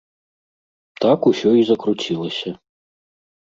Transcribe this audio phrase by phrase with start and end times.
[1.05, 2.55] Так усё і закруцілася.